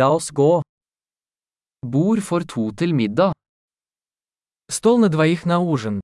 [0.00, 0.62] Oss gå.
[1.86, 3.32] Bord for to til middag.
[4.70, 6.00] Стол на двоих на ужин.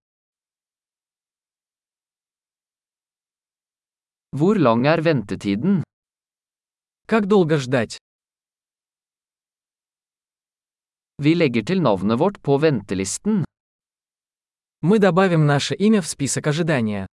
[4.36, 5.82] Hvor lang er ventetiden?
[7.06, 7.96] Как долго ждать?
[11.22, 13.44] Vi legger til navnet vårt på ventelisten.
[14.82, 17.06] Мы добавим наше имя в список ожидания.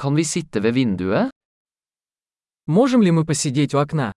[0.00, 1.30] Kan vi sitte ved vinduet?
[2.66, 4.12] Можем ли мы посидеть у окна?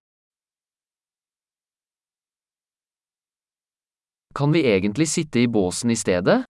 [4.34, 6.46] Kan vi egentlig sitte i båsen i stedet?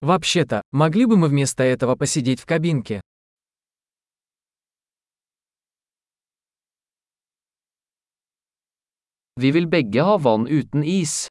[0.00, 3.00] Вообще-то, могли бы мы вместо этого посидеть в кабинке?
[9.36, 11.28] Vi vil begge ha vann uten is.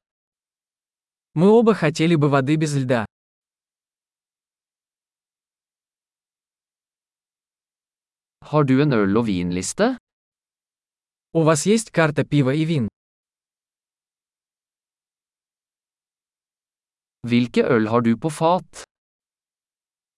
[1.34, 3.11] Мы оба хотели бы воды без льда.
[8.50, 9.96] Har du en øl- og vinliste?
[11.34, 12.88] У вас есть карта пива и вин?
[17.28, 18.84] Hvilke øl har du på fat?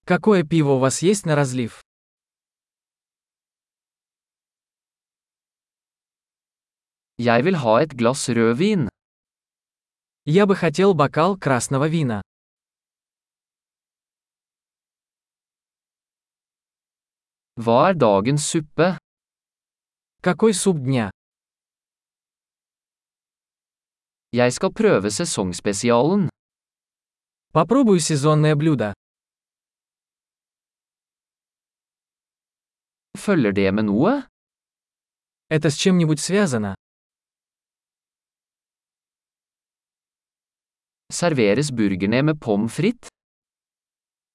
[0.07, 1.81] Какое пиво у вас есть на разлив?
[7.19, 8.89] Jeg vil ha et glass rødvin.
[10.27, 12.23] Я бы хотел бокал красного вина.
[17.55, 18.99] Hva er dagens suppe?
[20.27, 21.11] Какой суп дня?
[24.33, 26.29] Jeg skal prøve sesongspesialen.
[27.53, 28.93] Попробую сезонное блюдо.
[33.15, 34.27] Følger det med noe?
[35.49, 36.75] Это с чем-нибудь связано?
[41.13, 43.09] Serveres burgerne med pommes frites?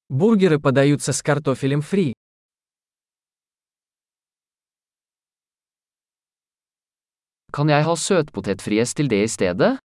[0.10, 2.14] Бургеры подаются с картофелем фри.
[7.53, 9.79] Kan jeg ha søtpotetfries til det i stedet?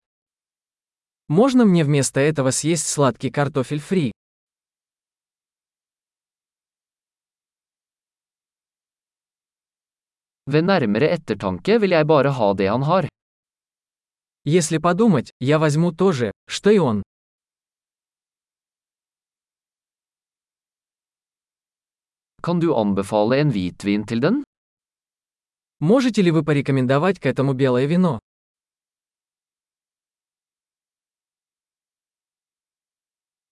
[1.30, 4.12] Можно мне вместо этого съесть сладкий картофель фри?
[10.48, 13.10] Ved nærmere ettertanke vil jeg bare ha det han har.
[14.46, 17.04] Если подумать, я возьму то же, что и он.
[22.42, 24.44] Kan du anbefale en hvitvin til den?
[25.83, 28.21] Можете ли вы порекомендовать к этому белое вино?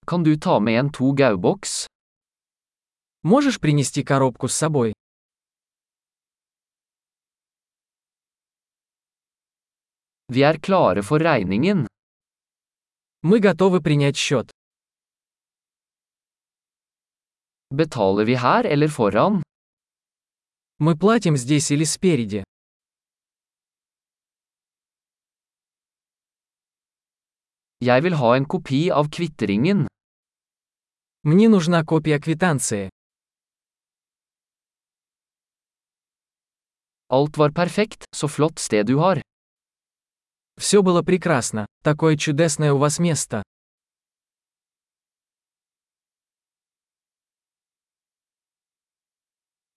[0.07, 1.89] Kan du ta med en to gauboks?
[3.25, 4.95] Можешь принести коробку с собой?
[10.29, 11.89] Vi er klare for regningen.
[13.23, 14.53] Мы готовы принять счет.
[17.75, 19.43] Betaler vi her eller foran?
[20.83, 22.43] Мы платим здесь или спереди.
[27.81, 29.89] Jeg vil ha en kopi av kvitteringen.
[31.23, 32.89] Мне нужна копия квитанции.
[37.09, 39.21] Alt var perfekt, så flott sted du har.
[40.57, 41.67] Все было прекрасно.
[41.85, 43.43] Такое чудесное у вас место.